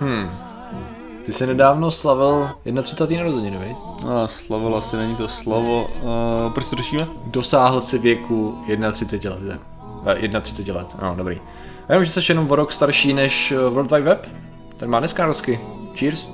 [0.00, 0.30] Hmm.
[1.24, 2.50] Ty jsi nedávno slavil
[2.82, 3.24] 31.
[3.24, 3.76] narozeniny, viď?
[4.04, 5.90] No, slavil asi není to slovo.
[6.02, 7.06] Uh, proč to řešíme?
[7.26, 8.58] Dosáhl si věku
[8.92, 9.60] 31 let.
[10.06, 11.40] Eh, 31 let, no dobrý.
[11.88, 14.28] A jenom, že jsi jenom o rok starší než eh, World Wide Web?
[14.76, 15.60] Ten má dneska rozky.
[15.98, 16.28] Cheers.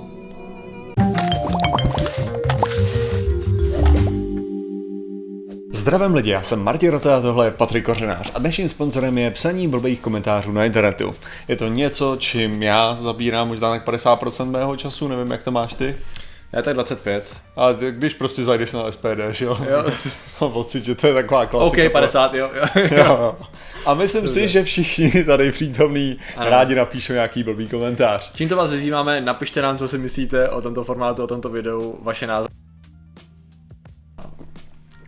[5.85, 9.31] Zdravím lidi, já jsem Martin Rota a tohle je Patrik Kořenář a dnešním sponzorem je
[9.31, 11.15] psaní blbých komentářů na internetu.
[11.49, 15.75] Je to něco, čím já zabírám možná tak 50% mého času, nevím jak to máš
[15.75, 15.97] ty.
[16.53, 17.37] Já tak 25.
[17.57, 19.59] A ty, když prostě zajdeš na SPD, že jo?
[19.71, 19.85] jo.
[20.41, 21.83] Mám pocit, že to je taková klasika.
[21.85, 22.51] OK, 50, jo.
[22.77, 22.89] jo.
[22.91, 23.37] jo.
[23.87, 24.41] A myslím Dobře.
[24.41, 26.51] si, že všichni tady přítomní ano.
[26.51, 28.33] rádi napíšou nějaký blbý komentář.
[28.33, 32.27] Tímto vás vyzýváme, napište nám, co si myslíte o tomto formátu, o tomto videu, vaše
[32.27, 32.54] názory.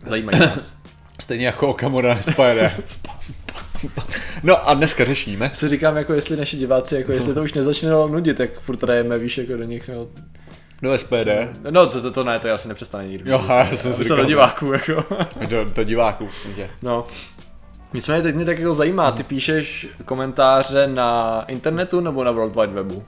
[0.07, 0.75] Zajímají nás.
[1.21, 2.83] Stejně jako Okamura SPD.
[4.43, 5.51] No a dneska řešíme.
[5.53, 9.17] Si říkám, jako jestli naši diváci, jako jestli to už nezačne nudit, tak furt rajeme,
[9.17, 10.07] víš, jako do nich, no.
[10.81, 11.27] Do SPD?
[11.69, 13.31] No to, to, to ne, to já si nepřestane nikdy.
[13.31, 15.05] Jo, já jsem si do diváků, jako.
[15.47, 16.69] Do, do diváků, prosím tě.
[16.81, 17.05] No.
[17.93, 22.73] Nicméně teď mě tak jako zajímá, ty píšeš komentáře na internetu nebo na World Wide
[22.73, 23.03] Webu?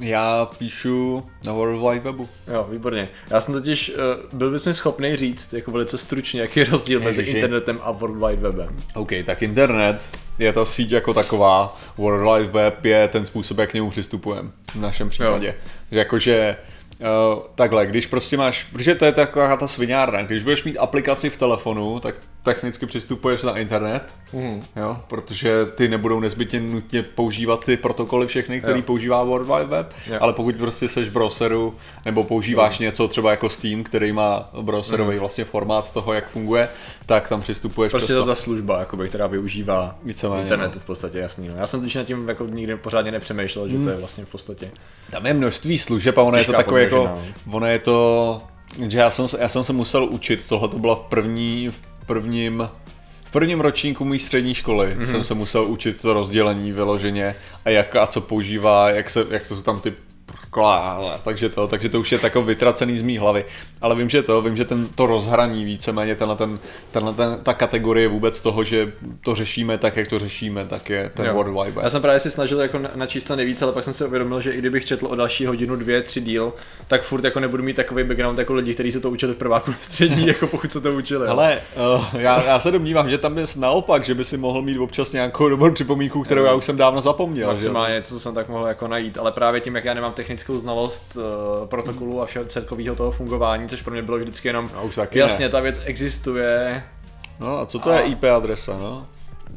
[0.00, 2.28] Já píšu na World Wide Webu.
[2.52, 3.08] Jo, výborně.
[3.30, 3.92] Já jsem totiž,
[4.32, 7.20] uh, byl bys mi schopný říct, jako velice stručně, jaký je rozdíl Ježiši.
[7.20, 8.76] mezi internetem a World Wide Webem.
[8.94, 13.70] OK, tak internet je ta síť jako taková, World Wide Web je ten způsob, jak
[13.70, 15.46] k němu přistupujeme v našem případě.
[15.46, 15.54] Jo.
[15.90, 16.56] Jakože
[17.00, 21.30] Uh, takhle, když prostě máš, protože to je taková ta sviňárna, když budeš mít aplikaci
[21.30, 24.62] v telefonu, tak technicky přistupuješ na internet, mm.
[24.76, 28.84] jo, protože ty nebudou nezbytně nutně používat ty protokoly všechny, který jo.
[28.86, 30.18] používá World Wide Web, jo.
[30.20, 31.74] ale pokud prostě seš v browseru
[32.04, 32.84] nebo používáš jo.
[32.84, 35.20] něco třeba jako Steam, který má browserový mm.
[35.20, 36.68] vlastně formát toho, jak funguje,
[37.06, 40.80] tak tam přistupuješ prostě to ta služba, jakoby, která využívá Víceméně, internetu no.
[40.80, 41.48] v podstatě, jasný.
[41.48, 41.54] No.
[41.56, 43.70] Já jsem totiž nad tím jako nikdy pořádně nepřemýšlel, mm.
[43.70, 44.70] že to je vlastně v podstatě.
[45.10, 47.22] Tam je množství služeb a ono je to takové jako, no.
[47.52, 48.40] ono je to,
[48.88, 52.68] že já jsem, já jsem se musel učit, tohle to byla v první, v prvním
[53.24, 55.10] v prvním ročníku mý střední školy mm-hmm.
[55.10, 57.34] jsem se musel učit to rozdělení vyloženě
[57.64, 59.92] a jak a co používá, jak, se, jak to jsou tam ty
[60.50, 63.44] kola, takže to, takže to už je takový vytracený z mý hlavy.
[63.80, 66.58] Ale vím, že to, vím, že ten, to rozhraní víceméně, tenhle ten,
[66.90, 68.92] tenhle ten, ta kategorie vůbec toho, že
[69.24, 71.34] to řešíme tak, jak to řešíme, tak je ten jo.
[71.34, 71.84] World Wide Web.
[71.84, 74.52] Já jsem právě si snažil jako načíst to nejvíc, ale pak jsem si uvědomil, že
[74.52, 76.52] i kdybych četl o další hodinu, dvě, tři díl,
[76.88, 79.74] tak furt jako nebudu mít takový background jako lidi, kteří se to učili v prváku
[79.82, 81.28] střední, jako pokud se to učili.
[81.28, 81.58] Ale
[81.96, 85.12] uh, já, já, se domnívám, že tam je naopak, že by si mohl mít občas
[85.12, 87.48] nějakou dobrou připomínku, kterou já už jsem dávno zapomněl.
[87.48, 90.58] Maximálně něco, co jsem tak mohl jako najít, ale právě tím, jak já nemám technickou
[90.58, 94.84] znalost uh, protokolu a všeho celkového toho fungování, což pro mě bylo vždycky jenom, no,
[94.84, 95.50] už taky jasně, ne.
[95.50, 96.82] ta věc existuje.
[97.40, 98.00] No a co to a...
[98.00, 99.08] je IP adresa, no?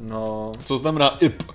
[0.01, 0.51] No...
[0.65, 1.43] Co znamená IP?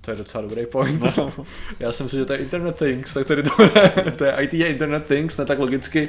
[0.00, 1.16] To je docela dobrý point.
[1.16, 1.32] No.
[1.80, 3.50] Já jsem myslel, že to je Internet Things, tak tady to,
[4.16, 6.08] to je IT je Internet Things, ne tak logicky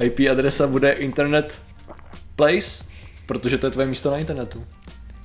[0.00, 1.62] IP adresa bude Internet
[2.36, 2.84] Place,
[3.26, 4.66] protože to je tvoje místo na internetu.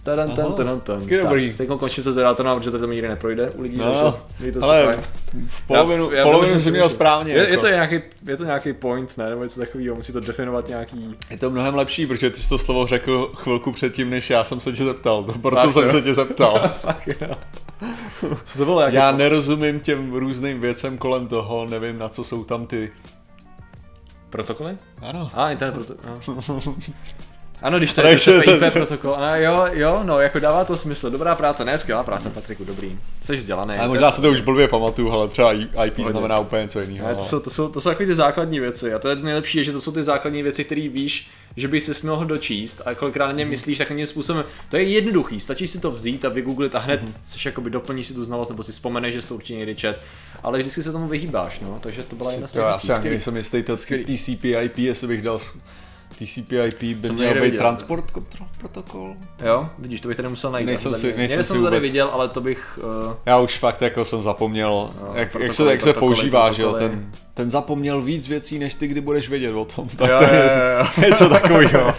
[0.04, 1.54] Tadan, tan, tan, tan, dobrý.
[1.54, 3.78] Teď končím se zedátorem, protože to tam nikdy neprojde u lidí.
[3.78, 4.92] No, takže, ale
[5.48, 7.34] v polovinu, já, já polovinu si měl správně.
[7.34, 7.52] Je, jako.
[7.52, 9.30] je, to nějaký, je to nějaký point, ne?
[9.30, 11.16] Nebo něco takového, musí to definovat nějaký...
[11.30, 14.60] Je to mnohem lepší, protože ty jsi to slovo řekl chvilku předtím, než já jsem
[14.60, 15.24] se tě zeptal.
[15.24, 15.90] Proto Fakt, jsem jo?
[15.90, 16.60] se tě zeptal.
[16.74, 17.10] Fakt,
[18.58, 22.92] to bylo já nerozumím těm různým věcem kolem toho, nevím na co jsou tam ty
[24.30, 24.78] Protokoly?
[25.02, 25.32] Ano.
[25.34, 26.74] A, internet protokol.
[27.62, 29.16] Ano, když to je TCP/IP protokol.
[29.16, 31.10] A jo, jo, no, jako dává to smysl.
[31.10, 33.00] Dobrá práce, ne, skvělá práce, Patriku, dobrý.
[33.22, 33.76] Jsi vzdělaný.
[33.76, 36.06] Ale možná se to už blbě pamatuju, ale třeba IP Hodně.
[36.12, 37.08] znamená úplně něco jiného.
[37.08, 38.94] Ne, to, jsou, to, jsou, to jsou takové ty základní věci.
[38.94, 42.08] A to je nejlepší, že to jsou ty základní věci, které víš, že by si
[42.08, 43.50] mohl dočíst a kolikrát na ně mhm.
[43.50, 44.44] myslíš takovým způsobem.
[44.70, 47.18] To je jednoduchý, stačí si to vzít a vygooglit a hned mm-hmm.
[47.24, 50.02] seš jakoby doplníš si tu znalost nebo si vzpomeneš, že jsi to určitě někdy čet.
[50.44, 52.62] Ale vždycky se tomu vyhýbáš, no, takže to byla jedna z těch.
[52.62, 55.40] Já si ani nejsem jistý, TCP IP, jestli bych dal
[56.20, 57.60] TCP/IP by měl být viděl.
[57.60, 59.16] transport control protokol.
[59.46, 60.66] Jo, vidíš, to bych tady musel najít.
[60.66, 61.70] Nejsem si, nejsem si vůbec...
[61.70, 62.80] tady viděl, ale to bych...
[63.08, 63.14] Uh...
[63.26, 66.74] Já už fakt jako jsem zapomněl, no, jak, jak, se, jak se používá, že jo,
[66.74, 69.88] ten, ten zapomněl víc věcí, než ty kdy budeš vědět o tom.
[69.88, 71.08] Tak jo, to je jo, jo.
[71.10, 71.94] něco takového.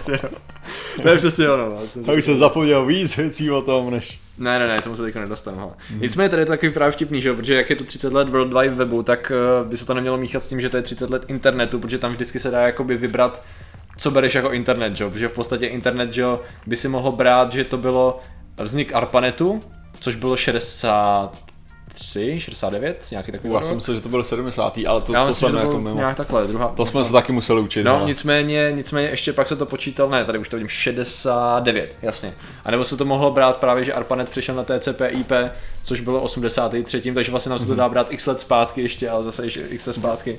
[1.03, 1.69] to je přesně ono.
[2.07, 2.15] No.
[2.15, 4.21] už jsem zapomněl víc věcí o tom, než...
[4.39, 5.73] Ne, ne, ne, tomu se teďka nedostanu.
[5.91, 6.01] Hmm.
[6.01, 7.35] Nicméně tady je to takový právě vtipný, že?
[7.35, 9.33] protože jak je to 30 let World Wide Webu, tak
[9.63, 11.99] uh, by se to nemělo míchat s tím, že to je 30 let internetu, protože
[11.99, 13.43] tam vždycky se dá jakoby vybrat
[14.01, 15.11] co bereš jako internet, že?
[15.11, 16.25] protože v podstatě internet že?
[16.67, 18.21] by si mohl brát, že to bylo
[18.57, 19.61] vznik ARPANETu,
[20.01, 21.50] což bylo 60
[21.97, 24.79] 63, 69, nějaký takový Já jsem myslel, že to byl 70.
[24.89, 25.97] ale to, Já to jsem jako mimo.
[25.97, 26.69] nějak takhle, druhá.
[26.69, 27.83] To jsme se taky museli učit.
[27.85, 31.97] No, ale- nicméně, nicméně ještě pak se to počítal, ne, tady už to vidím, 69,
[32.03, 32.33] jasně.
[32.65, 35.33] A nebo se to mohlo brát právě, že ARPANET přišel na TCP/IP,
[35.83, 39.23] což bylo 83, takže vlastně nám se to dá brát x let zpátky ještě, ale
[39.23, 40.39] zase ještě x let zpátky.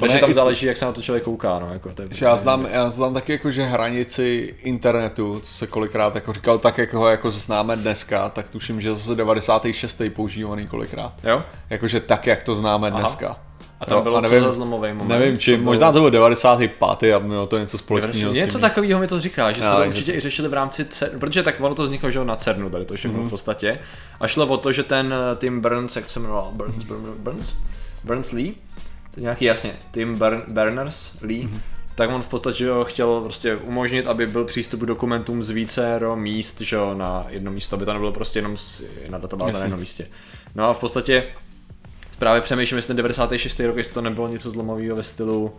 [0.00, 2.66] Takže tam záleží, jak se na to člověk kouká, no, jako to je já znám,
[2.72, 7.08] já znám taky jako, že hranici internetu, co se kolikrát jako říkal, tak jak ho
[7.08, 10.02] jako známe dneska, tak tuším, že zase 96.
[10.14, 10.66] používaný
[10.96, 11.12] kolikrát.
[11.24, 11.42] Jo?
[11.70, 13.36] Jakože tak, jak to známe dneska.
[13.80, 15.08] A tam Jo, bylo a co nevím- za moment?
[15.08, 15.64] Nevím Co čím, bylo?
[15.72, 17.14] možná to bylo 95.
[17.14, 20.20] a mělo to něco společného Něco takového mi to říká, že jsme to určitě i
[20.20, 23.22] řešili v rámci CERN, protože tak ono to vzniklo že na CERNu tady to všechno
[23.22, 23.78] v podstatě.
[24.20, 27.52] A šlo o to, že ten eh, Tim Burns, jak se jmenoval, Burns, Burns, Burns,
[28.04, 28.54] Burns Lee,
[29.14, 31.48] to je nějaký jasně, Tim Bern, Berners Lee,
[31.94, 36.00] tak on v podstatě jo, chtěl prostě umožnit, aby byl přístup k dokumentům z více
[36.14, 39.58] míst, že jo, na jedno místo, aby to nebylo prostě jenom z, na databáze na
[39.58, 39.64] Jasně.
[39.64, 40.08] jednom místě.
[40.54, 41.24] No a v podstatě
[42.18, 43.60] právě přemýšlím, jestli ten 96.
[43.60, 45.52] rok, jestli to nebylo něco zlomového ve stylu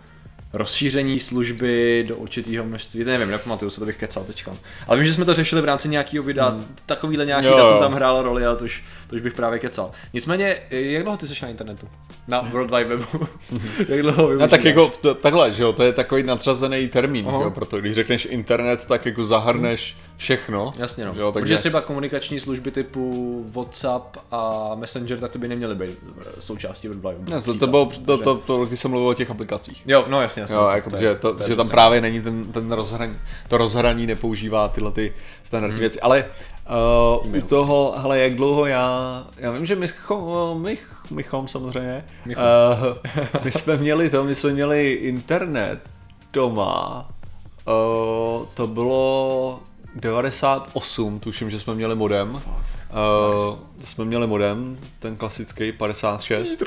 [0.54, 4.56] rozšíření služby do určitého množství, nevím, nepamatuju se, to bych kecal teďka.
[4.88, 6.66] Ale vím, že jsme to řešili v rámci nějakého videa, hmm.
[6.86, 9.92] takovýhle nějaký Jo, datum tam hrálo roli, ale to už, to už bych právě kecal.
[10.14, 11.88] Nicméně, jak dlouho ty jsi na internetu?
[12.28, 13.28] Na World Wide Webu?
[13.88, 14.50] jak dlouho No, využíváš?
[14.50, 17.44] tak jako to, takhle, že jo, to je takový nadřazený termín, Aha.
[17.44, 20.74] jo, proto když řekneš internet, tak jako zahrneš všechno.
[20.78, 21.44] Jasně no, že jo, takže...
[21.46, 26.88] protože třeba komunikační služby typu WhatsApp a Messenger, tak to by neměly být eh, součástí
[26.88, 27.14] Webu.
[27.30, 29.84] Ne, to, to bylo, to, to, to, když jsem mluvil o těch aplikacích.
[29.88, 30.56] Jo, no jasně, jasně.
[30.56, 32.72] Jo, jasně, jako, to je- že, to, to je že tam právě není ten, ten
[32.72, 35.14] rozhraní, to rozhraní nepoužívá tyhle ty
[35.44, 36.26] standardní věci, ale
[37.26, 40.78] uh, u toho, hele, jak dlouho já, já vím, že my, chom, my,
[41.12, 42.44] mychom samozřejmě, Mychom.
[42.44, 45.80] uh, my jsme měli to, my jsme měli internet
[46.34, 47.08] doma,
[47.68, 49.60] uh, to bylo
[49.96, 52.30] 98, tuším, že jsme měli modem.
[52.30, 52.42] Uh,
[53.84, 56.64] jsme měli modem, ten klasický 56.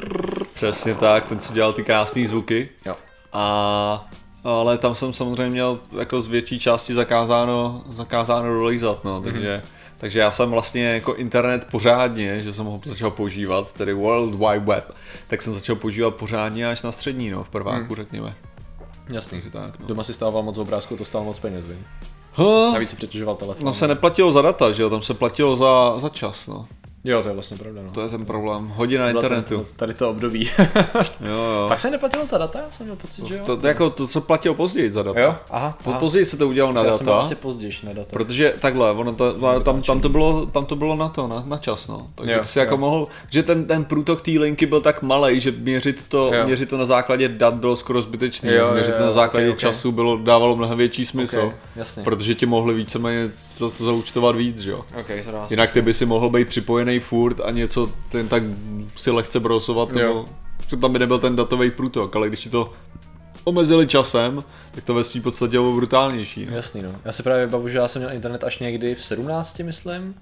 [0.55, 2.69] Přesně tak, ten co dělal ty krásné zvuky.
[2.87, 2.94] Jo.
[3.32, 4.08] A
[4.44, 9.62] ale tam jsem samozřejmě měl jako z větší části zakázáno, zakázáno dolejzat, no, takže,
[9.96, 14.75] takže já jsem vlastně jako internet pořádně, že jsem ho začal používat, tedy World Wide
[14.75, 14.94] Web,
[15.26, 18.34] tak jsem začal používat pořádně až na střední, no, v prváku, řekněme.
[19.08, 19.31] Jasný.
[19.31, 19.87] Takže tak, no.
[19.87, 21.87] Doma si stával moc obrázků, to stálo moc peněz, vím.
[22.37, 23.65] Huh, Navíc si přetěžoval telefon.
[23.67, 26.67] no se neplatilo za data, že jo, tam se platilo za, za čas, no.
[27.06, 27.91] Jo, to je vlastně pravda, no.
[27.91, 28.73] To je ten problém.
[28.76, 29.58] Hodina Byla internetu.
[29.58, 30.50] to- Tady to období.
[31.20, 31.67] Jo, jo.
[31.69, 32.58] tak se neplatilo za data?
[32.58, 33.41] Já jsem měl pocit, že jo.
[33.47, 35.20] To, to, jako to, co platilo později za data.
[35.20, 35.35] Jo?
[35.50, 35.99] Aha, aha.
[35.99, 37.25] později se to udělalo na Já jsem byl data.
[37.26, 38.08] asi později na data.
[38.12, 41.58] Protože takhle, ono to, tam, tam, to bylo, tam to bylo na to, na, na
[41.58, 42.06] čas, no.
[42.14, 42.79] Takže Jo, jo, si jako jo.
[42.79, 46.44] mohl, že ten, ten průtok té linky byl tak malý, že měřit to, Jo.
[46.44, 48.50] měřit to na základě dat bylo skoro zbytečný.
[48.50, 49.58] Jo, jo, měřit to jo, na základě ok, ok.
[49.58, 51.41] času bylo, dávalo mnohem větší smysl.
[51.41, 52.03] Ok, jasně.
[52.03, 54.85] Protože ti mohli víceméně to, to zaučtovat víc, že jo.
[55.00, 58.43] Ok, to dá Jinak ty by si mohl být připojený furt a něco ten tak
[58.97, 59.99] si lehce browsovat, Jo.
[59.99, 60.26] nebo
[60.69, 62.73] že tam by nebyl ten datový průtok, ale když ti to
[63.44, 66.47] omezili časem, tak to ve svým podstatě bylo brutálnější.
[66.50, 66.56] No.
[66.56, 66.94] Jasný, no.
[67.05, 70.14] Já si právě vybavu, že já jsem měl internet až někdy v 17, myslím.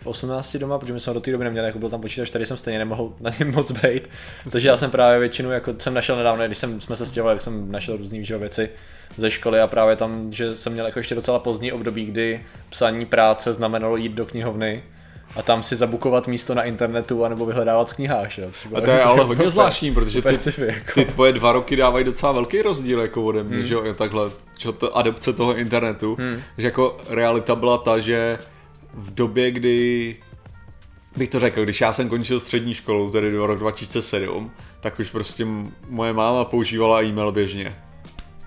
[0.00, 2.46] V 18 doma, protože my jsme do té doby neměli, jako byl tam počítač, tady
[2.46, 4.08] jsem stejně nemohl na něm moc být.
[4.52, 7.42] Takže já jsem právě většinu, jako jsem našel nedávno, když jsem, jsme se stěhovali, jak
[7.42, 8.70] jsem našel různé že věci
[9.16, 12.40] ze školy a právě tam, že jsem měl jako ještě docela pozdní období, kdy
[12.70, 14.82] psaní práce znamenalo jít do knihovny
[15.36, 18.30] a tam si zabukovat místo na internetu anebo vyhledávat v knihách,
[18.68, 20.92] bylo A to je ale hodně zvláštní, protože ty, jako.
[20.94, 23.50] ty tvoje dva roky dávají docela velký rozdíl jako ode Hmm.
[23.50, 26.16] mě, že jo, takhle, čo to adopce toho internetu,
[26.58, 28.38] že jako realita byla ta, že
[28.98, 30.16] v době, kdy
[31.16, 34.50] bych to řekl, když já jsem končil střední školu, tedy do rok 2007,
[34.80, 35.46] tak už prostě
[35.88, 37.87] moje máma používala e-mail běžně.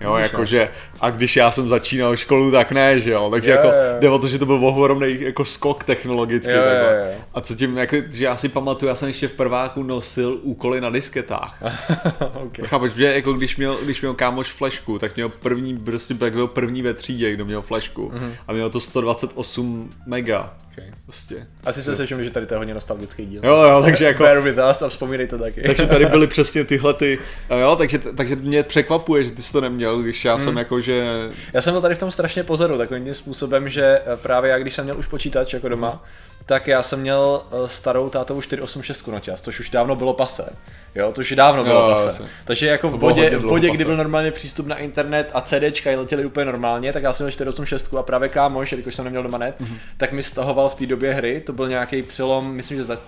[0.02, 0.68] Jo, jakože,
[1.00, 3.74] a když já jsem začínal školu, tak ne, že jo, takže Jo, jako jo.
[4.00, 7.12] jde o to, že to byl ohromný jako skok technologicky, Jo, jo, takhle.
[7.12, 7.20] jo.
[7.34, 10.80] A co tím, jako, že já si pamatuju, já jsem ještě v prváku nosil úkoly
[10.80, 11.62] na disketách.
[12.34, 12.66] okay.
[12.66, 16.46] Chápeš, že jako když měl, když měl kámoš flešku, tak měl první, prostě tak byl
[16.48, 18.10] první ve třídě, kdo měl flešku.
[18.14, 18.22] Mhm.
[18.28, 18.32] Mm-hmm.
[18.48, 20.54] A měl to 128 mega.
[20.72, 20.90] Okay.
[21.04, 21.46] Prostě.
[21.64, 23.40] Asi jste se všimli, že tady to je hodně nostalgický díl.
[23.44, 24.22] Jo, jo, takže jako...
[24.22, 25.62] Bear with us a vzpomínejte taky.
[25.62, 27.18] Takže tady byly přesně tyhle ty,
[27.50, 30.44] a jo, takže, takže mě překvapuje, že ty jsi to neměl, když já Mhm.
[30.44, 31.04] jsem jako, že,
[31.52, 34.58] Já jsem byl tady v tom strašně pozadu, takovým tím způsobem, že eh, právě já,
[34.58, 36.04] když jsem měl už počítač jako doma,
[36.46, 40.52] tak já jsem měl eh, starou tátovou 486 na čas, což už dávno bylo pase.
[40.94, 42.26] Jo, to už dávno bylo Jo, jasně.
[42.44, 45.90] Takže jako v To bodě, v bodě kdy byl normálně přístup na internet a CDčka
[45.90, 49.38] letěly úplně normálně, tak já jsem měl 486 a právě kámoš, jelikož jsem neměl doma
[49.38, 49.76] net, Mhm.
[49.96, 52.98] tak mi stahoval v té době hry, to byl nějaký přelom, myslím, že za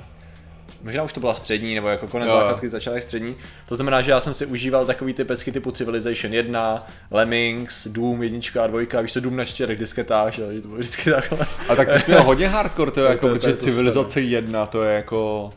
[0.83, 3.37] Možná už to byla střední, nebo jako konec Jo, základky začala střední.
[3.69, 8.23] To znamená, že já jsem si užíval takový ty pecky typu Civilization 1, Lemmings, Doom
[8.23, 11.39] 1 a 2, víš to Doom na čtyřech disketách, že to bylo vždycky takhle.
[11.69, 13.55] a tak ty jsi měl hodně hardcore, to je jako, to je- to protože je
[13.57, 15.51] to civilizace jedna, to je jako,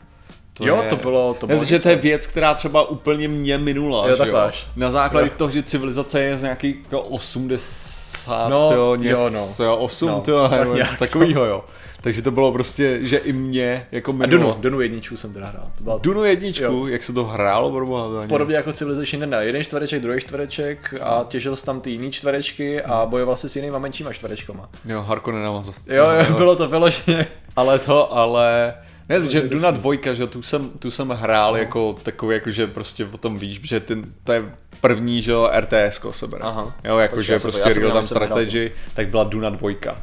[0.58, 0.88] To jo, je...
[0.90, 1.82] to bylo, to bylo Protože něco.
[1.82, 4.36] to je věc, která třeba úplně mě minula, Jo, že jo?
[4.36, 4.66] až.
[4.76, 5.32] Na základě Jo.
[5.36, 9.64] toho, že civilizace je z nějakých jako 80, No, jo, jo, něco, no.
[9.64, 11.64] jo, 8, No, to, tak jo, něco takovýho, jo.
[12.00, 14.42] Takže to bylo prostě, že i mě jako A minulo.
[14.50, 15.70] Dunu, Dunu jedničku jsem teda hrál.
[15.78, 16.86] To byla Dunu jedničku, Jo.
[16.86, 19.40] jak se to hrálo, proboha, podobně jako Civilization 1.
[19.40, 23.56] Jeden čtvereček, druhý čtvereček a těžil jsi tam ty jiný čtverečky a bojoval si s
[23.56, 24.68] jinýma menšíma čtverečkama.
[24.84, 25.80] Jo, Harkonnen nám zase.
[25.86, 27.26] Jo, jo, bylo to vyloženě.
[27.56, 28.74] Ale to, ale...
[29.08, 31.58] Ne, že je Duna dvojka, že tu jsem, tu jsem hrál No.
[31.58, 35.50] jako takový, jako že prostě o tom víš, že ten, to je první, že jo,
[35.52, 36.42] RTS se bere.
[36.44, 36.76] Aha.
[36.84, 39.96] Jo, jako že jsem- prostě real hrál strategy, tak byla Duna dvojka.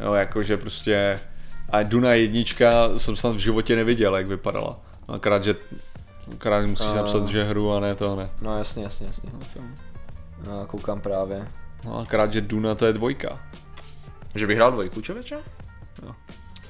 [0.00, 1.20] Jo, jako že prostě...
[1.70, 4.80] A Duna jednička jsem snad v životě neviděl, jak vypadala.
[5.08, 5.54] Akorát, že
[6.34, 8.30] akorát musíš A- napsat, že hru a ne to ne.
[8.42, 9.30] No jasně, jasně, jasně.
[10.46, 11.48] No, koukám právě.
[11.84, 13.40] No, akorát, že Duna to je dvojka.
[14.34, 15.38] Že bych hrál dvojku, člověče?
[16.02, 16.14] Jo.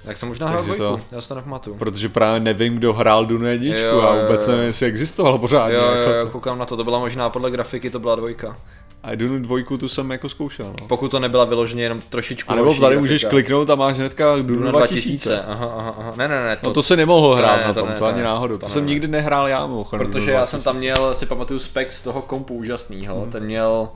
[0.04, 1.76] Jak jsem možná hrál dvojku, to- já si to nepamatuju.
[1.76, 5.76] Protože právě nevím, kdo hrál Dunu jedničku Jo, a vůbec nevím, jestli existoval pořádně.
[5.76, 6.30] Jo, jo, jako jo, to.
[6.30, 8.56] koukám na to, to byla možná podle grafiky, to byla dvojka.
[9.02, 10.86] A Dunu dvojku tu jsem jako zkoušel, no.
[10.86, 13.00] Pokud to nebyla vyloženě jenom trošičku A nebo tady grafika.
[13.00, 15.28] můžeš kliknout a máš hnedka Dunu Duna 2000.
[15.28, 16.12] 2000, aha, aha, aha.
[16.16, 18.06] Ne, ne, ne, No to se nemohl hrát ne, na to tom, ne, to to
[18.06, 18.54] ani ne, náhodou.
[18.54, 18.72] to To ne.
[18.72, 20.06] jsem nikdy nehrál já, mimochodem.
[20.06, 21.00] Protože Dunu já jsem tam 2000.
[21.02, 23.30] měl, si pamatuju spec z toho kompu úžasného, hmm.
[23.30, 23.88] ten měl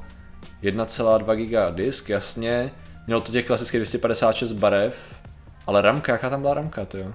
[0.62, 2.70] 1,2 giga disk, jasně,
[3.06, 4.96] měl to těch klasických 256 barev,
[5.66, 7.12] ale ramka, jaká tam byla ramka, ty jo?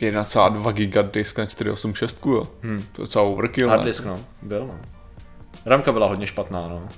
[0.00, 2.46] 1,2 giga disk na 486, jo.
[2.62, 2.84] Hmm.
[2.92, 4.74] To je docela overkill, Hard disk, no, byl, no.
[5.66, 6.88] Ramka byla hodně špatná, no.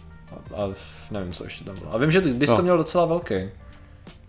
[0.56, 0.68] A, a
[1.11, 1.94] nevím, co ještě tam bylo.
[1.94, 2.56] A vím, že ty disk No.
[2.56, 3.35] to měl docela velký.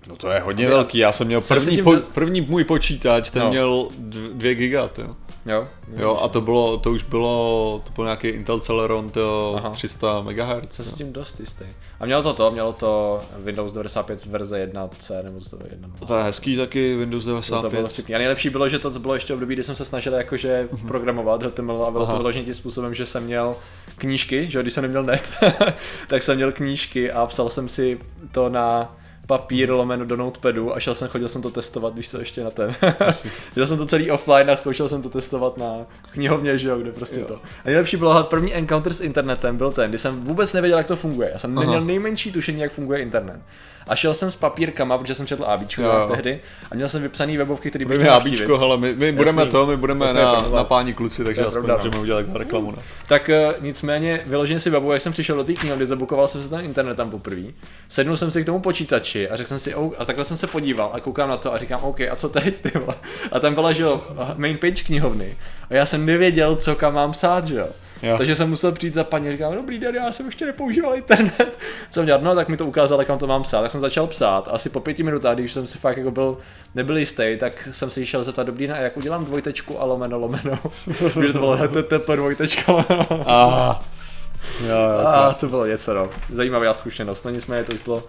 [0.08, 3.50] No to je hodně velký, já jsem měl první, po, první můj počítač, ten No.
[3.50, 3.88] měl
[4.34, 5.16] 2 giga, jo.
[5.46, 5.68] Jo?
[5.96, 9.70] Jo, a to bylo, to už bylo, to byl nějaký Intel Celeron, to Aha.
[9.70, 10.36] 300 MHz.
[10.70, 11.66] Jsem si s tím dost jistý.
[12.00, 15.90] A mělo to to, mělo to Windows 95 verze 1C nebo to 1.
[16.08, 17.88] To je hezký taky, Windows To bylo 95.
[17.88, 18.16] vtipný.
[18.16, 21.84] A nejlepší bylo, že to bylo ještě období, kdy jsem se snažil jakože programovat HTML
[21.84, 22.12] a bylo Aha.
[22.14, 23.56] to vyloženě tím způsobem, že jsem měl
[23.96, 25.32] knížky, že když jsem neměl net,
[26.08, 28.00] tak jsem měl knížky a psal jsem si
[28.32, 28.96] to na
[29.32, 32.52] papír lomeno do notepadu a šel jsem, chodil jsem to testovat, když to ještě na
[32.52, 32.76] ten.
[33.54, 36.92] Dělal jsem to celý offline a zkoušel jsem to testovat na knihovně, že jo, kde
[36.92, 37.26] prostě Jo.
[37.26, 37.36] to.
[37.36, 40.96] A nejlepší bylo, první encounter s internetem byl ten, kdy jsem vůbec nevěděl, jak to
[40.96, 41.30] funguje.
[41.34, 41.60] Já jsem Aha.
[41.66, 43.40] neměl nejmenší tušení, jak funguje internet.
[43.88, 46.08] A šel jsem s papírkama, protože jsem četl ABčko Jo, jo.
[46.12, 46.40] tehdy
[46.72, 48.58] a měl jsem vypsaný webovky, který bych chtěl ABčko, navštívit.
[48.60, 51.84] hele, my, my budeme to, my budeme To na, na páni kluci, takže aspoň pravda,
[51.84, 51.90] no.
[51.90, 52.72] můžeme udělat reklamu.
[52.72, 52.78] Ne?
[53.08, 56.50] Tak uh, nicméně vyloženě si webu, jak jsem přišel do té knihovny, zabukoval jsem se
[56.50, 57.42] ten internet tam poprvé.
[57.88, 60.48] Sednul jsem si k tomu počítači a řekl jsem si, oh, a takhle jsem se
[60.48, 62.96] podíval a koukám na to a říkám, OK, a co teď, ty vole?
[63.32, 64.02] A tam byla, že jo,
[64.36, 65.38] main page knihovny.
[65.70, 67.68] A já jsem nevěděl, co kam mám psát, že jo.
[68.04, 68.18] Jo.
[68.18, 71.58] Takže jsem musel přijít za paní a říkám, dobrý den, já jsem ještě nepoužíval internet.
[71.92, 72.22] Co dělat?
[72.22, 73.62] No, tak mi to ukázal, kam to mám psát.
[73.62, 74.50] Tak jsem začal psát.
[74.52, 76.38] Asi po pěti minutách, když jsem si fakt jako byl,
[76.76, 80.20] nebyl jistý, tak jsem si šel zeptat, dobrý den, a jak udělám dvojtečku a lomeno,
[80.20, 80.60] lomeno.
[81.26, 83.24] Že to bylo http dvojtečka, lomeno.
[83.32, 83.84] A,
[84.62, 86.10] jo, jo, A to bylo něco, no.
[86.30, 87.26] Zajímavá zkušenost.
[87.26, 88.04] No nicméně to už bylo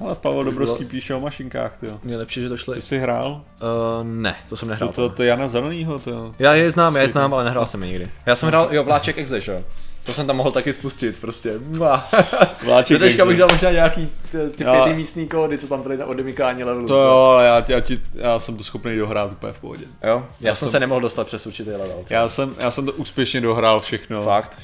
[0.00, 1.98] Ale Pavel Dobrovský bylo- píše o mašinkách, ty jo.
[2.04, 3.30] nejlepší, že to šlo Ty jsi hrál?
[3.30, 4.92] Uh, ne, to jsem To, nehrál.
[4.92, 6.34] to, to Jana Zelenýho, to jo.
[6.38, 8.08] Já je znám, já je znám, ale nehrál jsem je nikdy.
[8.26, 9.62] Já jsem hrál, jo, Vláček Exe, že jo.
[10.04, 11.52] To jsem tam mohl taky spustit, prostě.
[12.64, 13.24] Vláček Exe.
[13.24, 16.86] bych dal možná nějaký ty, pěti místní kódy, co tam byly na odemykání levelu.
[16.88, 19.84] To jo, já, já, ti, já jsem to schopný dohrát úplně v pohodě.
[20.04, 20.26] Jo?
[20.40, 22.04] Já, Já jsem jsem- se nemohl dostat přes určitý level.
[22.10, 24.22] Já jsem, já jsem to úspěšně dohrál všechno.
[24.22, 24.58] Fakt.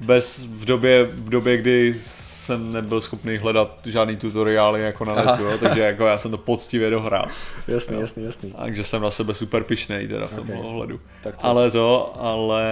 [0.00, 1.94] Bez, v době, v době, kdy
[2.42, 6.38] jsem nebyl schopný hledat žádný tutoriály jako na netu, jo, takže jako já jsem to
[6.38, 7.26] poctivě dohrál.
[7.68, 8.00] Jasný, Jo.
[8.00, 8.54] jasný, jasný.
[8.58, 10.64] Takže jsem na sebe super pišnej teda v tom Ok.
[10.64, 11.00] ohledu.
[11.22, 12.64] Tak to- Ale to, ale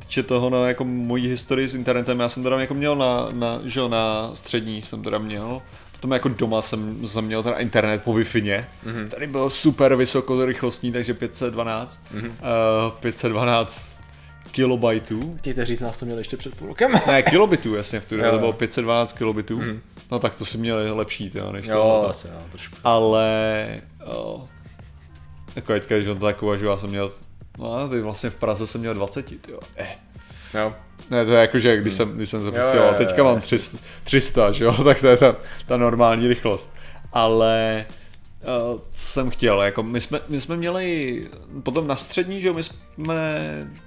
[0.00, 3.60] týče toho, no, jako mojí historii s internetem, já jsem teda jako měl na, na,
[3.64, 5.62] že jo, na střední jsem teda měl,
[5.92, 8.24] potom jako doma jsem, jsem měl teda internet po wi
[8.84, 9.08] Mhm.
[9.08, 12.26] Tady byl super vysokorychlostní, takže 512, Mhm.
[12.28, 12.34] uh,
[13.00, 13.93] 512
[14.54, 16.92] kilobajtů, Chtějte říct, nás to měli ještě před půl rokem.
[17.06, 18.40] ne, kilobitů, jasně, v tu dobu Jo, to jo.
[18.40, 19.80] bylo 512 kilobitů, Mhm.
[20.10, 22.08] no tak to si měl lepší, tyjo, než Jo, to.
[22.10, 22.76] asi, jo, trošku.
[22.84, 23.66] Ale
[24.06, 24.44] o,
[25.56, 27.10] jako teďka, když on to tak uvažuji, já jsem měl,
[27.58, 29.58] no ty vlastně v Praze jsem měl 20, jo.
[29.76, 29.86] Eh.
[30.54, 30.74] Jo.
[31.10, 33.24] Ne, to je jako, že když jsem, když jsem Jo, zapisoval, jo, jo, teďka jo,
[33.24, 33.58] mám jasně.
[33.58, 36.74] 300, 300, že jo, tak to je ta, ta normální rychlost.
[37.12, 37.86] Ale
[38.72, 41.20] uh, co jsem chtěl, jako my jsme, my jsme měli
[41.62, 43.40] potom na střední, že my jsme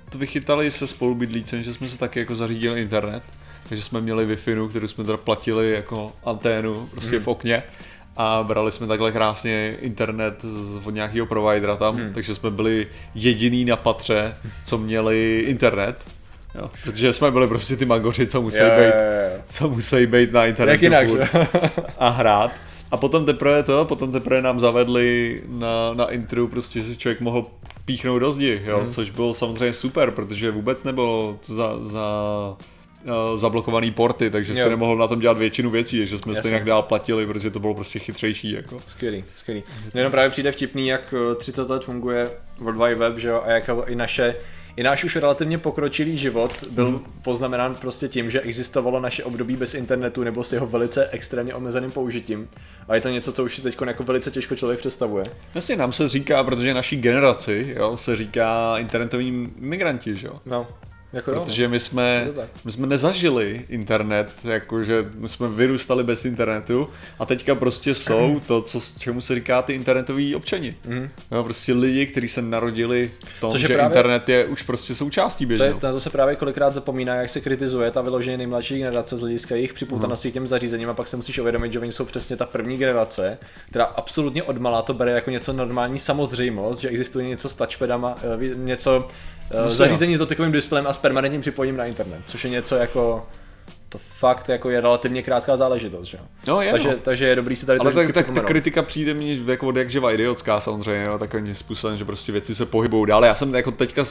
[0.09, 3.23] to vychytali se spolubydlícem, že jsme se taky jako zařídili internet,
[3.69, 7.25] takže jsme měli Wi-Fi, kterou jsme teda platili jako anténu prostě Hmm.
[7.25, 7.63] v okně
[8.17, 12.13] a brali jsme takhle krásně internet z, od nějakého providera tam, Hmm.
[12.13, 14.33] takže jsme byli jediný na patře,
[14.65, 15.95] co měli internet.
[16.55, 19.41] Jo, protože jsme byli prostě ty magoři, co musí Jo, být, jo, jo.
[19.49, 21.29] co musí být na internetu Jak jinak,
[21.97, 22.51] a hrát.
[22.91, 27.45] A potom teprve to, potom teprve nám zavedli na, na intru, prostě si člověk mohl
[27.79, 28.91] vpíchnout do zdi, jo, hmm.
[28.91, 32.07] což bylo samozřejmě super, protože vůbec nebylo za, za
[33.03, 34.63] uh, zablokovaný porty, takže jo.
[34.63, 37.75] se nemohl na tom dělat většinu věcí, že jsme stejně dál platili, protože to bylo
[37.75, 38.51] prostě chytřejší.
[38.51, 38.77] Jako.
[38.87, 39.63] Skvělý, skvělý.
[39.93, 43.51] Mně jenom právě přijde vtipný, jak 30 let funguje World Wide Web, že jo, a
[43.51, 44.35] jak i naše
[44.77, 46.99] i náš už relativně pokročilý život byl hmm.
[47.23, 51.91] poznamenán prostě tím, že existovalo naše období bez internetu nebo s jeho velice extrémně omezeným
[51.91, 52.49] použitím.
[52.87, 55.25] A je to něco, co už si teď jako velice těžko člověk představuje.
[55.55, 60.41] Jasně, nám se říká, protože naší generaci jo, se říká internetoví migranti, že jo?
[60.45, 60.67] No.
[61.13, 62.27] Jako Protože jo, my jsme,
[62.65, 68.61] my jsme nezažili internet, jakože my jsme vyrůstali bez internetu a teďka prostě jsou to,
[68.61, 70.75] co, čemu se říká ty internetoví občani.
[70.87, 71.09] Mm.
[71.31, 74.95] No, prostě lidi, kteří se narodili v tom, Což že právě, internet je už prostě
[74.95, 75.79] součástí běžného.
[75.79, 79.19] To, je, to se právě kolikrát zapomíná, jak se kritizuje ta vyloženě nejmladší generace z
[79.19, 80.31] hlediska jejich připoutanosti mm.
[80.31, 83.37] těm zařízením a pak se musíš uvědomit, že oni jsou přesně ta první generace,
[83.69, 88.55] která absolutně odmala to bere jako něco normální samozřejmost, že existuje něco s touchpadama, eh,
[88.55, 89.05] něco
[89.53, 93.27] uh, zařízení s dotykovým displejem a s permanentním připojením na internet, což je něco jako
[93.89, 96.17] to fakt jako je relativně krátká záležitost, že?
[96.47, 96.95] No, je, takže, no.
[97.01, 99.75] takže je dobrý si tady Ale to tak, tak ta kritika přijde mi jako od
[99.75, 103.25] jak živa idiotská samozřejmě, jo, takovým způsobem, že prostě věci se pohybují dál.
[103.25, 104.03] Já jsem jako teďka,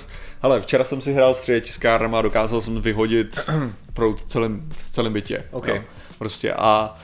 [0.43, 3.41] hele, včera jsem si hrál s tiskárnama a dokázal jsem vyhodit
[3.95, 5.45] prout v celém, v celém bytě.
[5.51, 5.77] Okay.
[5.77, 5.83] Jo,
[6.19, 6.99] prostě a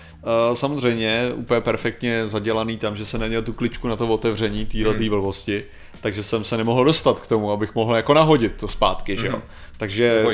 [0.49, 4.95] Uh, samozřejmě úplně perfektně zadělaný tam, že se neměl tu kličku na to otevření téhle
[4.95, 5.09] hmm.
[5.09, 5.65] blbosti
[6.03, 9.37] takže jsem se nemohl dostat k tomu, abych mohl jako nahodit to zpátky, že jo.
[9.37, 9.43] Mm-hmm.
[9.77, 10.25] Takže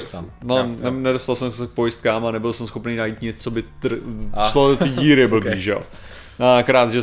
[0.44, 0.90] no, jo, jo.
[0.90, 4.00] nedostal jsem se k pojistkám a nebyl jsem schopný najít něco, co by tr-
[4.50, 5.60] šlo do té díry blbý, okay.
[5.60, 5.82] že jo.
[6.38, 7.02] No, akorát, že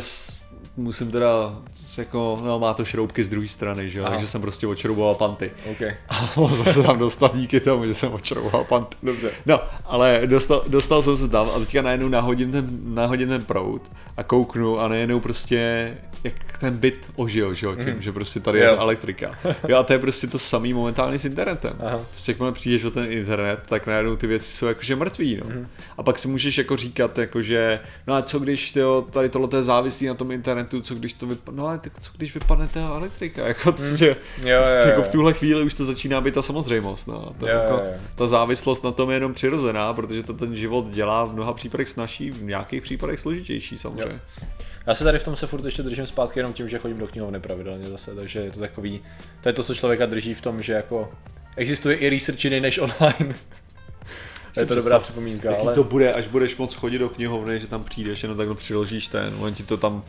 [0.76, 1.58] musím teda
[1.98, 5.50] jako, no má to šroubky z druhé strany, že jo, takže jsem prostě odšrouboval panty.
[5.70, 5.94] Okay.
[6.08, 8.96] A mohl jsem se tam dostat díky tomu, že jsem odšrouboval panty.
[9.02, 9.30] Dobře.
[9.46, 13.82] No, ale dostal, dostal jsem se tam a teďka najednou nahodím ten, nahodím ten prout
[14.16, 15.92] a kouknu a najednou prostě
[16.24, 18.02] jak ten byt ožil, že jo, tím, mm.
[18.02, 18.64] že prostě tady jo.
[18.64, 19.38] je elektrika.
[19.68, 21.76] Jo, a to je prostě to samý momentálně s internetem.
[21.80, 22.00] Aha.
[22.10, 25.46] Prostě jakmile přijdeš o ten internet, tak najednou ty věci jsou jakože mrtví, no.
[25.54, 25.66] Mm.
[25.96, 29.62] A pak si můžeš jako říkat, jakože, no a co když tyjo, tady tohle je
[29.62, 32.80] závislý na tom internetu, co když to vypadne, no ale tak co když vypadne ta
[32.80, 33.96] elektrika, jako, mm.
[33.96, 34.88] tě, jo, jo, jo.
[34.88, 37.32] jako v tuhle chvíli už to začíná být ta samozřejmost, no.
[37.38, 38.00] To, jo, jako, jo, jo.
[38.14, 41.88] Ta závislost na tom je jenom přirozená, protože to ten život dělá v mnoha případech
[41.88, 44.20] snažší, v nějakých případech složitější samozřejmě.
[44.42, 44.48] Jo.
[44.86, 47.06] Já se tady v tom se furt ještě držím zpátky jenom tím, že chodím do
[47.06, 49.00] knihovny pravidelně zase, takže je to takový,
[49.40, 51.10] to je to, co člověka drží v tom, že jako
[51.56, 53.34] existuje i research jiný než online.
[54.56, 55.50] je to dobrá připomínka.
[55.50, 55.74] Jaký ale...
[55.74, 59.34] to bude, až budeš moc chodit do knihovny, že tam přijdeš, jenom takhle přiložíš ten,
[59.40, 60.04] on ti to tam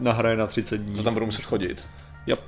[0.00, 0.96] nahraje na 30 dní.
[0.96, 1.86] To tam budu muset chodit.
[2.26, 2.40] Yep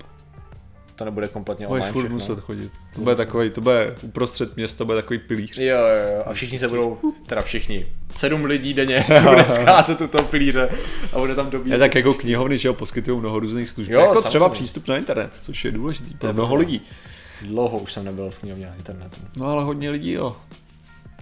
[1.03, 2.73] to nebude kompletně online Budeš furt muset chodit.
[2.95, 5.59] To bude takový, to bude uprostřed města, bude takový pilíř.
[5.59, 6.23] Jo, jo, jo.
[6.27, 10.68] A všichni se budou, teda všichni, sedm lidí denně se bude scházet u toho pilíře
[11.12, 11.73] a bude tam dobít.
[11.73, 13.92] Je tak jako knihovny, že jo, poskytují mnoho různých služeb.
[13.92, 14.29] Jo, jako samozřejmě.
[14.29, 16.83] třeba přístup na internet, což je důležitý pro mnoho lidí.
[17.42, 19.16] Dlouho už jsem nebyl v knihovně na internetu.
[19.37, 20.37] No ale hodně lidí, jo.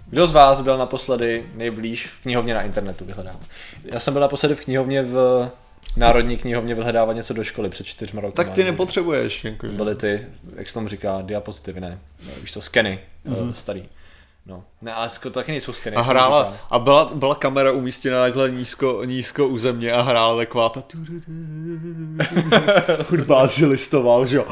[0.07, 3.41] Kdo z vás byl naposledy nejblíž v knihovně na internetu vyhledávám?
[3.85, 5.49] Já jsem byl naposledy v knihovně v
[5.97, 8.37] Národní knihovně vyhledávat něco do školy před čtyřma roky.
[8.37, 9.45] Tak ty nepotřebuješ.
[9.45, 10.27] Jako, Byly ty,
[10.57, 11.99] jak se tomu říká, diapozitivy, ne?
[12.41, 13.51] Víš to, skeny, mm-hmm.
[13.51, 13.89] starý.
[14.47, 15.97] No, ne, ale to taky nejsou skeny.
[15.97, 20.69] A hrála, a byla, byla kamera umístěna takhle nízko, nízko u země a hrála taková
[20.69, 20.83] ta
[23.11, 24.45] hudba si listoval, že jo.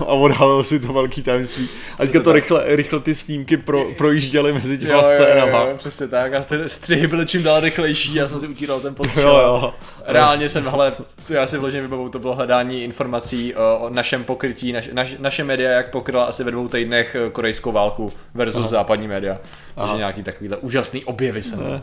[0.00, 1.68] A odhalil si to velký tajemství.
[1.98, 5.62] A teďka to rychle, rychle ty snímky pro, projížděly mezi těma scénama.
[5.62, 6.34] Jo, jo, přesně tak.
[6.34, 9.28] A ty střihy byly čím dál rychlejší, já jsem si utíral ten postřel.
[9.28, 9.74] Jo, jo.
[10.06, 10.92] Reálně jsem, hele,
[11.26, 15.14] to já si vložně vybavu, to bylo hledání informací o, o našem pokrytí, naš, naš,
[15.18, 18.68] naše média, jak pokryla asi ve dvou týdnech eh, korejskou válku versus Aha.
[18.68, 19.38] západní média.
[19.74, 21.56] Takže nějaký takovýhle úžasný objevy se.
[21.56, 21.82] Ne.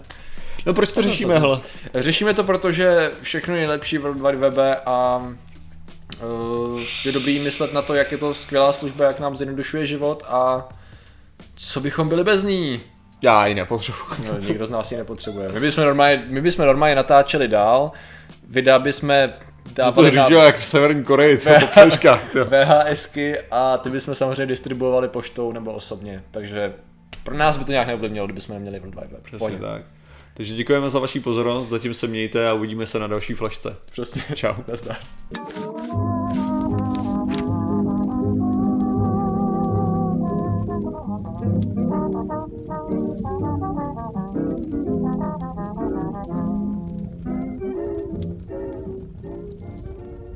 [0.66, 1.60] No proč to řešíme, hele?
[1.96, 5.18] Řešíme to, protože všechno je nejlepší v World Wide Web a
[6.24, 10.24] uh, je dobrý myslet na to, jak je to skvělá služba, jak nám zjednodušuje život
[10.28, 10.70] a
[11.56, 12.82] co bychom byli bez ní.
[13.24, 14.00] Já ji nepotřebuji.
[14.28, 15.50] No, nikdo z nás ji nepotřebuje.
[15.52, 17.92] My bychom normálně, my bychom normálně natáčeli dál,
[18.50, 19.14] videa bychom
[19.74, 21.50] dávali to řídil jak v Severní Koreji, to
[22.46, 26.74] VHSky a ty bychom samozřejmě distribuovali poštou nebo osobně, takže
[27.28, 29.24] pro nás by to nějak neovlivnilo, kdybychom neměli World Wide Web.
[29.24, 29.60] Přesně Pojď.
[29.60, 29.82] tak.
[30.34, 33.76] Takže děkujeme za vaši pozornost, zatím se mějte a uvidíme se na další flašce.
[33.92, 34.22] Přesně.
[34.36, 34.54] Čau.
[34.68, 34.98] Nazdar.